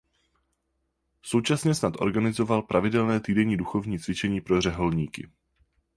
Současně 1.25 1.75
snad 1.75 1.93
organizoval 1.99 2.61
pravidelné 2.61 3.19
týdenní 3.19 3.57
duchovní 3.57 3.99
cvičení 3.99 4.41
pro 4.41 4.61
řeholníky. 4.61 5.29